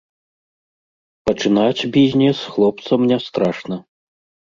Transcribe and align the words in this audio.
Пачынаць 1.27 1.87
бізнес 1.99 2.37
хлопцам 2.57 3.01
не 3.15 3.23
страшна. 3.31 3.75